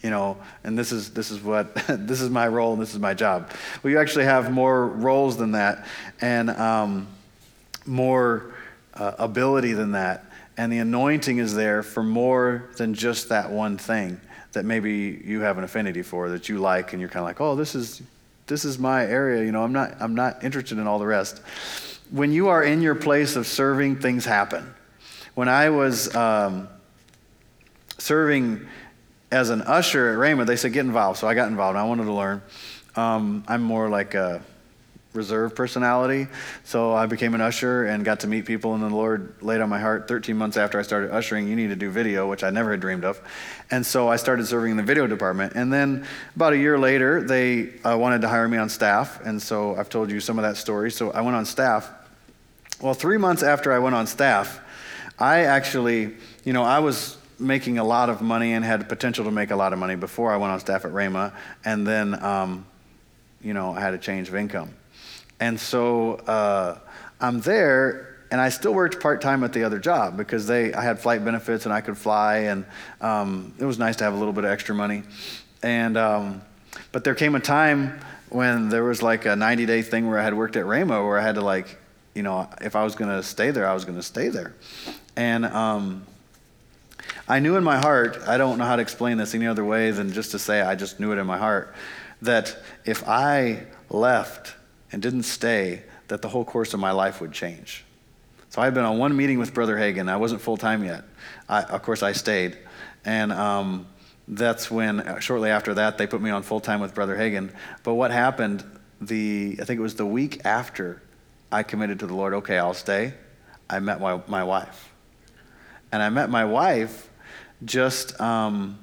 [0.04, 3.00] You know, and this is this is what this is my role and this is
[3.00, 3.50] my job.
[3.82, 5.88] Well, you actually have more roles than that,
[6.22, 7.08] and um,
[7.86, 8.54] more
[8.94, 13.80] uh, ability than that, and the anointing is there for more than just that one
[13.80, 14.22] thing
[14.52, 17.42] that maybe you have an affinity for that you like, and you're kind of like,
[17.42, 18.04] oh, this is
[18.46, 19.44] this is my area.
[19.44, 21.42] You know, I'm not I'm not interested in all the rest
[22.12, 24.74] when you are in your place of serving, things happen.
[25.36, 26.68] When I was um,
[27.98, 28.68] serving
[29.32, 31.20] as an usher at Rhema, they said, get involved.
[31.20, 31.78] So I got involved.
[31.78, 32.42] I wanted to learn.
[32.96, 34.42] Um, I'm more like a
[35.18, 36.28] reserved personality.
[36.64, 39.68] So I became an usher and got to meet people, and the Lord laid on
[39.68, 42.52] my heart 13 months after I started ushering, you need to do video, which I
[42.52, 43.20] never had dreamed of.
[43.72, 45.54] And so I started serving in the video department.
[45.56, 49.20] And then about a year later, they uh, wanted to hire me on staff.
[49.26, 50.92] And so I've told you some of that story.
[50.92, 51.92] So I went on staff.
[52.80, 54.60] Well, three months after I went on staff,
[55.18, 56.14] I actually,
[56.44, 59.56] you know, I was making a lot of money and had potential to make a
[59.56, 61.34] lot of money before I went on staff at Rhema,
[61.66, 62.68] and then, um,
[63.42, 64.76] you know, I had a change of income.
[65.40, 66.78] And so uh,
[67.20, 70.84] I'm there, and I still worked part time at the other job because they, I
[70.84, 72.64] had flight benefits and I could fly, and
[73.02, 75.02] um, it was nice to have a little bit of extra money.
[75.64, 76.44] And, um,
[76.92, 80.24] but there came a time when there was like a 90 day thing where I
[80.24, 81.80] had worked at Rhema where I had to like
[82.18, 84.56] you know, if I was going to stay there, I was going to stay there.
[85.16, 86.04] And um,
[87.28, 89.92] I knew in my heart, I don't know how to explain this any other way
[89.92, 91.76] than just to say I just knew it in my heart,
[92.24, 94.56] that if I left
[94.92, 97.86] and didn't stay, that the whole course of my life would change.
[98.50, 100.10] So I had been on one meeting with Brother Hagin.
[100.10, 101.04] I wasn't full time yet.
[101.48, 102.58] I, of course, I stayed.
[103.06, 103.86] And um,
[104.28, 107.54] that's when, uh, shortly after that, they put me on full time with Brother Hagin.
[107.84, 108.64] But what happened,
[109.00, 111.04] the, I think it was the week after
[111.52, 113.14] I committed to the Lord, okay, I'll stay.
[113.70, 114.92] I met my, my wife.
[115.92, 117.10] And I met my wife
[117.64, 118.78] just, um,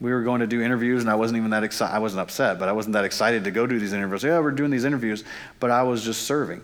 [0.00, 1.94] we were going to do interviews, and I wasn't even that excited.
[1.94, 4.22] I wasn't upset, but I wasn't that excited to go do these interviews.
[4.22, 5.24] Yeah, we're doing these interviews,
[5.60, 6.62] but I was just serving.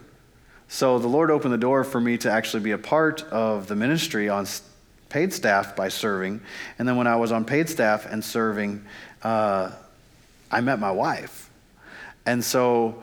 [0.68, 3.76] So the Lord opened the door for me to actually be a part of the
[3.76, 4.46] ministry on
[5.08, 6.40] paid staff by serving.
[6.78, 8.85] And then when I was on paid staff and serving,
[9.22, 9.70] uh,
[10.50, 11.50] I met my wife.
[12.24, 13.02] And so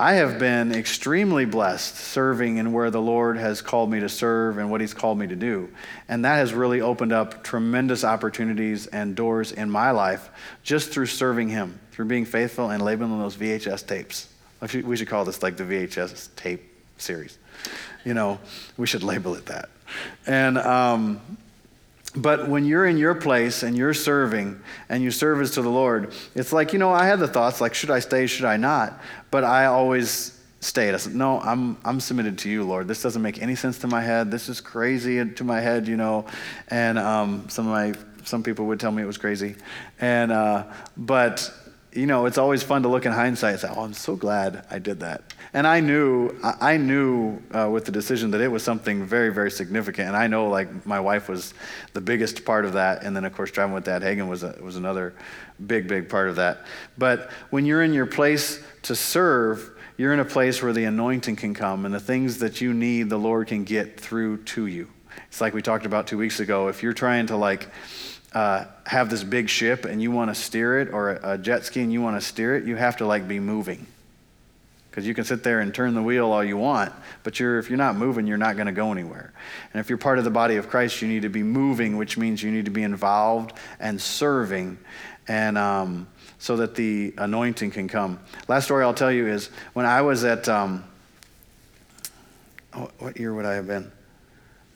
[0.00, 4.58] I have been extremely blessed serving in where the Lord has called me to serve
[4.58, 5.70] and what He's called me to do.
[6.08, 10.30] And that has really opened up tremendous opportunities and doors in my life
[10.62, 14.28] just through serving Him, through being faithful and labeling those VHS tapes.
[14.72, 16.62] We should call this like the VHS tape
[16.98, 17.36] series.
[18.04, 18.38] You know,
[18.76, 19.68] we should label it that.
[20.28, 21.20] And, um,
[22.22, 26.12] but when you're in your place and you're serving and you service to the Lord,
[26.34, 29.00] it's like, you know, I had the thoughts like, should I stay, should I not?
[29.30, 30.94] But I always stayed.
[30.94, 32.88] I said, no, I'm, I'm submitted to you, Lord.
[32.88, 34.30] This doesn't make any sense to my head.
[34.30, 36.26] This is crazy to my head, you know.
[36.68, 39.54] And um, some of my, some people would tell me it was crazy.
[40.00, 40.64] And, uh,
[40.96, 41.52] but,
[41.92, 44.66] you know, it's always fun to look in hindsight and say, oh, I'm so glad
[44.70, 45.32] I did that.
[45.54, 49.50] And I knew, I knew uh, with the decision that it was something very, very
[49.50, 50.08] significant.
[50.08, 51.54] And I know, like, my wife was
[51.94, 53.02] the biggest part of that.
[53.02, 55.14] And then, of course, driving with Dad Hagin was, a, was another
[55.66, 56.66] big, big part of that.
[56.98, 61.36] But when you're in your place to serve, you're in a place where the anointing
[61.36, 64.88] can come and the things that you need, the Lord can get through to you.
[65.28, 66.68] It's like we talked about two weeks ago.
[66.68, 67.70] If you're trying to, like,
[68.32, 71.80] uh, have this big ship and you want to steer it, or a jet ski
[71.80, 73.86] and you want to steer it, you have to, like, be moving
[74.90, 77.70] because you can sit there and turn the wheel all you want, but you're, if
[77.70, 79.32] you're not moving, you're not going to go anywhere.
[79.72, 82.18] And if you're part of the body of Christ, you need to be moving, which
[82.18, 84.76] means you need to be involved and serving,
[85.28, 86.08] and um,
[86.40, 88.18] so that the anointing can come.
[88.48, 90.82] Last story I'll tell you is when I was at, um,
[92.98, 93.92] what year would I have been?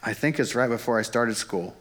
[0.05, 1.75] I think it's right before I started school.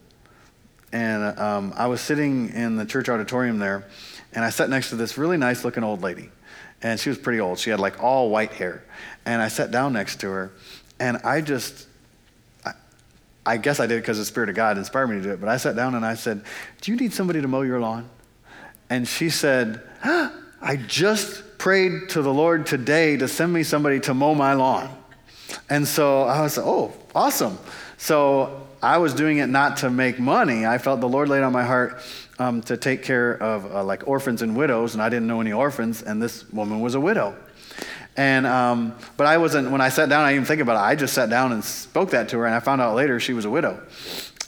[0.92, 3.86] And um, I was sitting in the church auditorium there,
[4.32, 6.30] and I sat next to this really nice looking old lady
[6.82, 7.58] and she was pretty old.
[7.58, 8.84] She had like all white hair.
[9.24, 10.52] And I sat down next to her,
[10.98, 11.86] and I just,
[12.64, 12.72] I,
[13.46, 15.40] I guess I did it because the Spirit of God inspired me to do it,
[15.40, 16.42] but I sat down and I said,
[16.80, 18.08] Do you need somebody to mow your lawn?
[18.90, 23.98] And she said, ah, I just prayed to the Lord today to send me somebody
[24.00, 24.96] to mow my lawn.
[25.68, 27.58] And so I was, like, oh, awesome.
[27.96, 30.66] So I was doing it not to make money.
[30.66, 32.02] I felt the Lord laid on my heart
[32.38, 35.52] um, to take care of uh, like orphans and widows, and I didn't know any
[35.52, 37.36] orphans, and this woman was a widow.
[38.16, 40.24] And um, but I wasn't when I sat down.
[40.24, 40.80] I didn't even think about it.
[40.80, 43.32] I just sat down and spoke that to her, and I found out later she
[43.32, 43.80] was a widow.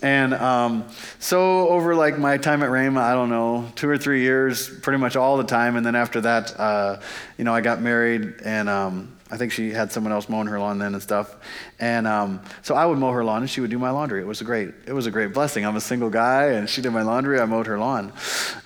[0.03, 0.85] And um,
[1.19, 4.99] so over like my time at Rhema, I don't know, two or three years, pretty
[4.99, 5.77] much all the time.
[5.77, 7.01] And then after that, uh,
[7.39, 10.61] you know, I got married, and um, I think she had someone else mowing her
[10.61, 11.37] lawn then and stuff.
[11.81, 14.21] And um, so I would mow her lawn, and she would do my laundry.
[14.21, 15.65] It was a great, it was a great blessing.
[15.65, 17.41] I'm a single guy, and she did my laundry.
[17.41, 18.13] I mowed her lawn,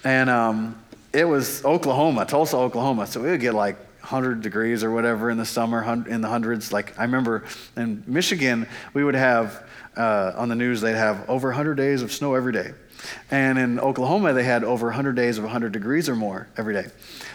[0.04, 0.82] and um,
[1.12, 3.06] it was Oklahoma, Tulsa, Oklahoma.
[3.06, 6.72] So we would get like 100 degrees or whatever in the summer, in the hundreds.
[6.72, 7.44] Like I remember
[7.76, 9.64] in Michigan, we would have
[9.98, 12.72] uh, on the news, they'd have over 100 days of snow every day.
[13.30, 16.86] And in Oklahoma, they had over 100 days of 100 degrees or more every day.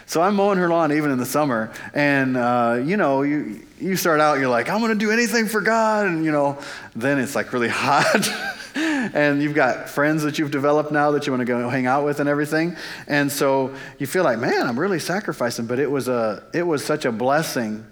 [0.06, 1.72] So I'm mowing her lawn even in the summer.
[1.92, 5.46] And, uh, you know, you, you start out, you're like, I'm going to do anything
[5.46, 6.06] for God.
[6.06, 6.58] And, you know,
[6.94, 8.28] then it's like really hot.
[8.76, 12.04] and you've got friends that you've developed now that you want to go hang out
[12.04, 12.76] with and everything.
[13.06, 15.66] And so you feel like, man, I'm really sacrificing.
[15.66, 17.86] But it was, a, it was such a blessing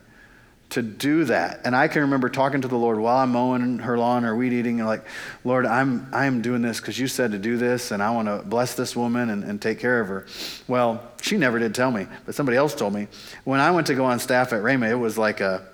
[0.73, 1.61] to do that.
[1.65, 4.55] And I can remember talking to the Lord while I'm mowing her lawn or weed
[4.55, 5.05] eating, and like,
[5.45, 8.43] Lord, I'm, I'm doing this because you said to do this, and I want to
[8.47, 10.27] bless this woman and, and take care of her.
[10.67, 13.09] Well, she never did tell me, but somebody else told me.
[13.45, 15.67] When I went to go on staff at Rhema, it was like a,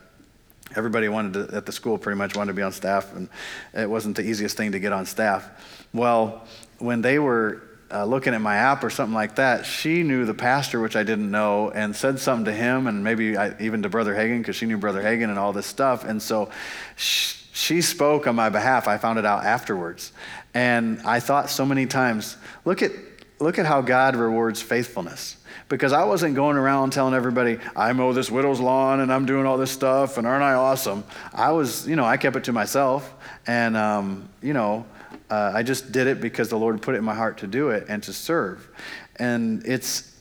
[0.74, 3.28] everybody wanted to, at the school pretty much wanted to be on staff, and
[3.74, 5.86] it wasn't the easiest thing to get on staff.
[5.92, 6.44] Well,
[6.78, 10.34] when they were uh, looking at my app or something like that, she knew the
[10.34, 13.88] pastor, which I didn't know, and said something to him, and maybe I, even to
[13.88, 16.04] Brother Hagin, because she knew Brother Hagin and all this stuff.
[16.04, 16.50] And so
[16.96, 18.86] she, she spoke on my behalf.
[18.86, 20.12] I found it out afterwards.
[20.52, 22.92] And I thought so many times, look at,
[23.40, 25.36] look at how God rewards faithfulness.
[25.68, 29.44] Because I wasn't going around telling everybody, I mow this widow's lawn and I'm doing
[29.44, 31.04] all this stuff and aren't I awesome?
[31.34, 33.12] I was, you know, I kept it to myself.
[33.46, 34.86] And, um, you know,
[35.30, 37.70] uh, I just did it because the Lord put it in my heart to do
[37.70, 38.68] it and to serve.
[39.16, 40.14] And it's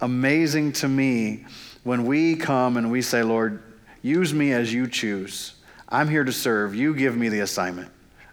[0.00, 1.44] amazing to me
[1.84, 3.62] when we come and we say, Lord,
[4.02, 5.54] use me as you choose.
[5.88, 6.74] I'm here to serve.
[6.74, 7.90] You give me the assignment.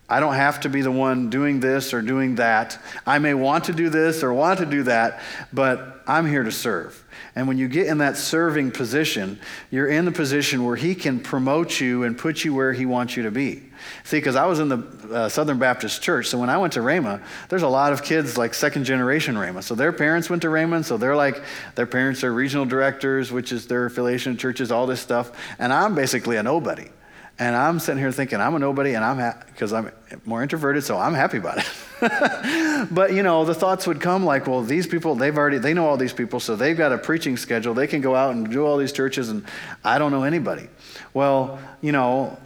[0.07, 2.77] I don't have to be the one doing this or doing that.
[3.07, 6.51] I may want to do this or want to do that, but I'm here to
[6.51, 7.03] serve.
[7.35, 9.39] And when you get in that serving position,
[9.71, 13.17] you're in the position where He can promote you and put you where He wants
[13.17, 13.63] you to be.
[14.03, 14.77] See, because I was in the
[15.11, 18.37] uh, Southern Baptist Church, so when I went to Rhema, there's a lot of kids
[18.37, 19.63] like second generation Rhema.
[19.63, 21.43] So their parents went to Rhema, so they're like,
[21.73, 25.31] their parents are regional directors, which is their affiliation churches, all this stuff.
[25.57, 26.89] And I'm basically a nobody.
[27.37, 29.17] And I'm sitting here thinking, I'm a nobody, and I'm
[29.47, 29.77] because ha-
[30.11, 32.87] I'm more introverted, so I'm happy about it.
[32.91, 35.85] but you know, the thoughts would come like, well, these people, they've already, they know
[35.85, 37.73] all these people, so they've got a preaching schedule.
[37.73, 39.45] They can go out and do all these churches, and
[39.83, 40.69] I don't know anybody.
[41.13, 42.37] Well, you know,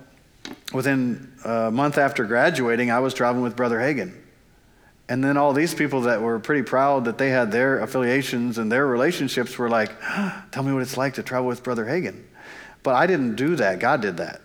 [0.74, 4.16] within a month after graduating, I was traveling with Brother Hagin.
[5.08, 8.72] And then all these people that were pretty proud that they had their affiliations and
[8.72, 9.92] their relationships were like,
[10.52, 12.24] tell me what it's like to travel with Brother Hagin.
[12.84, 13.80] But I didn't do that.
[13.80, 14.42] God did that.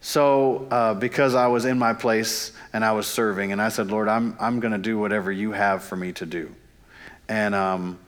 [0.00, 3.90] So, uh, because I was in my place and I was serving, and I said,
[3.90, 6.54] Lord, I'm, I'm going to do whatever you have for me to do.
[7.28, 7.98] And, um,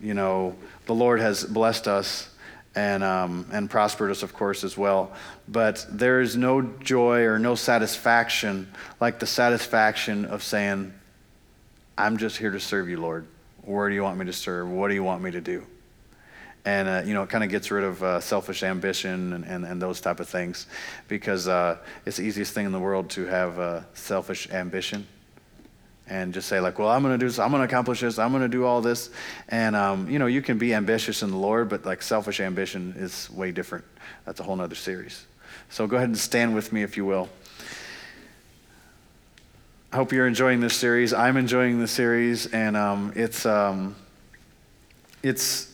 [0.00, 2.28] you know, the Lord has blessed us
[2.74, 5.12] and, um, and prospered us, of course, as well.
[5.46, 10.92] But there is no joy or no satisfaction like the satisfaction of saying,
[11.96, 13.26] I'm just here to serve you, Lord.
[13.62, 14.68] Where do you want me to serve?
[14.68, 15.66] What do you want me to do?
[16.64, 19.64] And uh, you know it kind of gets rid of uh, selfish ambition and, and,
[19.64, 20.66] and, those type of things
[21.08, 25.06] because uh, it's the easiest thing in the world to have uh, selfish ambition
[26.06, 28.18] and just say like well i'm going to do this i'm going to accomplish this
[28.18, 29.10] i'm going to do all this.
[29.48, 32.94] And um, you know you can be ambitious in the lord but like selfish ambition
[32.96, 33.84] is way different.
[34.24, 35.26] That's a whole nother series.
[35.70, 37.28] So go ahead and stand with me if you will.
[39.92, 41.12] I hope you're enjoying this series.
[41.12, 43.94] I'm enjoying the series and um, it's um,
[45.22, 45.73] it's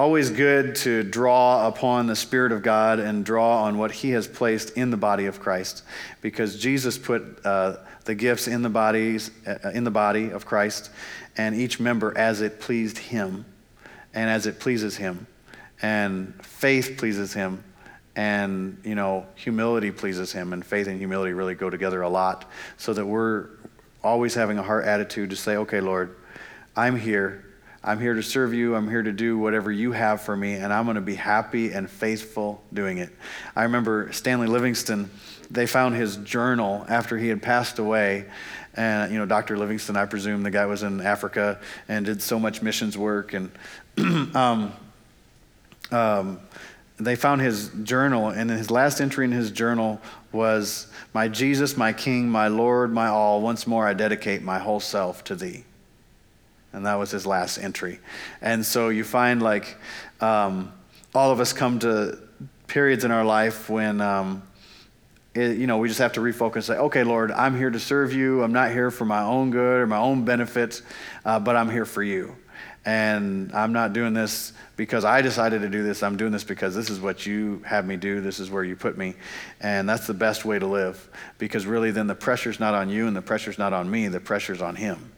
[0.00, 4.26] always good to draw upon the Spirit of God and draw on what He has
[4.26, 5.82] placed in the body of Christ,
[6.22, 7.76] because Jesus put uh,
[8.06, 10.90] the gifts in the bodies uh, in the body of Christ,
[11.36, 13.44] and each member as it pleased Him,
[14.14, 15.26] and as it pleases Him,
[15.82, 17.62] and faith pleases Him,
[18.16, 22.50] and you know humility pleases Him, and faith and humility really go together a lot,
[22.78, 23.48] so that we're
[24.02, 26.16] always having a heart attitude to say, okay, Lord,
[26.74, 27.44] I'm here
[27.82, 28.74] I'm here to serve you.
[28.74, 31.72] I'm here to do whatever you have for me, and I'm going to be happy
[31.72, 33.10] and faithful doing it.
[33.56, 35.10] I remember Stanley Livingstone,
[35.50, 38.26] they found his journal after he had passed away.
[38.74, 39.56] And, you know, Dr.
[39.56, 41.58] Livingstone, I presume the guy was in Africa
[41.88, 43.32] and did so much missions work.
[43.32, 43.50] And
[44.36, 44.74] um,
[45.90, 46.38] um,
[46.98, 50.02] they found his journal, and his last entry in his journal
[50.32, 54.80] was, My Jesus, my King, my Lord, my all, once more I dedicate my whole
[54.80, 55.64] self to thee.
[56.72, 57.98] And that was his last entry.
[58.40, 59.76] And so you find like
[60.20, 60.72] um,
[61.14, 62.18] all of us come to
[62.66, 64.42] periods in our life when, um,
[65.34, 67.80] it, you know, we just have to refocus and say, okay, Lord, I'm here to
[67.80, 68.42] serve you.
[68.42, 70.82] I'm not here for my own good or my own benefits,
[71.24, 72.36] uh, but I'm here for you.
[72.84, 76.02] And I'm not doing this because I decided to do this.
[76.02, 78.20] I'm doing this because this is what you have me do.
[78.20, 79.14] This is where you put me.
[79.60, 81.08] And that's the best way to live
[81.38, 84.08] because really then the pressure's not on you and the pressure's not on me.
[84.08, 85.12] The pressure's on Him.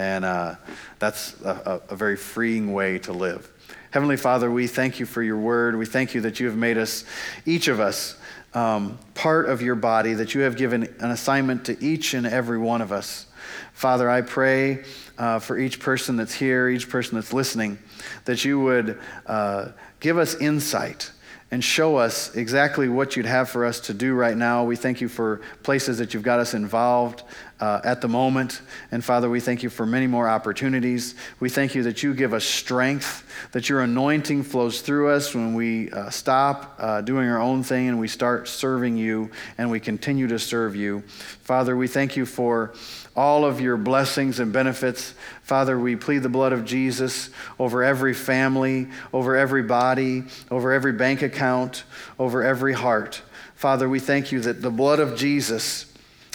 [0.00, 0.54] And uh,
[0.98, 3.52] that's a, a very freeing way to live.
[3.90, 5.76] Heavenly Father, we thank you for your word.
[5.76, 7.04] We thank you that you have made us,
[7.44, 8.16] each of us,
[8.54, 12.56] um, part of your body, that you have given an assignment to each and every
[12.56, 13.26] one of us.
[13.74, 14.84] Father, I pray
[15.18, 17.78] uh, for each person that's here, each person that's listening,
[18.24, 19.68] that you would uh,
[20.00, 21.10] give us insight
[21.52, 24.64] and show us exactly what you'd have for us to do right now.
[24.64, 27.24] We thank you for places that you've got us involved
[27.58, 28.62] uh, at the moment.
[28.92, 31.16] And Father, we thank you for many more opportunities.
[31.40, 35.54] We thank you that you give us strength, that your anointing flows through us when
[35.54, 39.80] we uh, stop uh, doing our own thing and we start serving you and we
[39.80, 41.00] continue to serve you.
[41.42, 42.74] Father, we thank you for
[43.20, 45.12] all of your blessings and benefits.
[45.42, 50.94] Father, we plead the blood of Jesus over every family, over every body, over every
[50.94, 51.84] bank account,
[52.18, 53.20] over every heart.
[53.54, 55.89] Father, we thank you that the blood of Jesus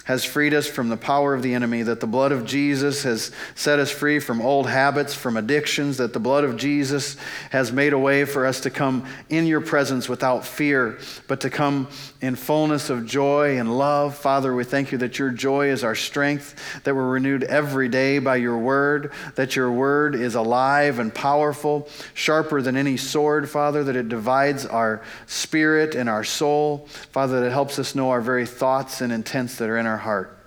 [0.05, 3.31] has freed us from the power of the enemy, that the blood of Jesus has
[3.55, 7.17] set us free from old habits, from addictions, that the blood of Jesus
[7.49, 10.97] has made a way for us to come in your presence without fear,
[11.27, 11.87] but to come
[12.21, 14.15] in fullness of joy and love.
[14.15, 18.19] Father, we thank you that your joy is our strength, that we're renewed every day
[18.19, 23.83] by your word, that your word is alive and powerful, sharper than any sword, Father,
[23.83, 26.87] that it divides our spirit and our soul.
[27.11, 29.94] Father, that it helps us know our very thoughts and intents that are in our
[29.95, 30.37] our heart.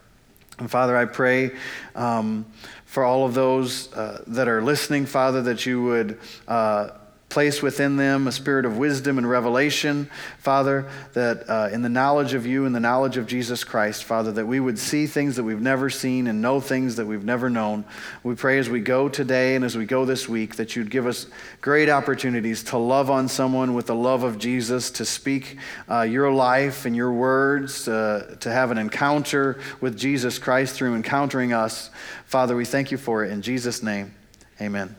[0.58, 1.52] And Father, I pray
[1.94, 2.44] um,
[2.84, 6.18] for all of those uh, that are listening, Father, that you would.
[6.46, 6.90] Uh,
[7.28, 10.08] place within them a spirit of wisdom and revelation,
[10.38, 14.32] Father, that uh, in the knowledge of you and the knowledge of Jesus Christ, Father,
[14.32, 17.50] that we would see things that we've never seen and know things that we've never
[17.50, 17.84] known.
[18.22, 21.06] We pray as we go today and as we go this week that you'd give
[21.06, 21.26] us
[21.60, 25.58] great opportunities to love on someone with the love of Jesus, to speak
[25.90, 30.94] uh, your life and your words, uh, to have an encounter with Jesus Christ through
[30.94, 31.90] encountering us.
[32.24, 33.32] Father, we thank you for it.
[33.32, 34.14] In Jesus' name,
[34.60, 34.96] amen.